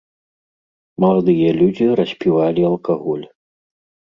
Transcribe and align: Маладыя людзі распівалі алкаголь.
Маладыя 1.03 1.49
людзі 1.59 1.85
распівалі 1.99 2.61
алкаголь. 2.71 3.25